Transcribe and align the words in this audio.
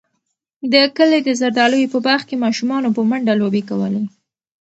د 0.71 0.73
کلي 0.97 1.19
د 1.23 1.29
زردالیو 1.41 1.91
په 1.93 1.99
باغ 2.05 2.21
کې 2.29 2.41
ماشومانو 2.45 2.89
په 2.95 3.01
منډو 3.09 3.39
لوبې 3.41 3.61
کولې. 3.69 4.03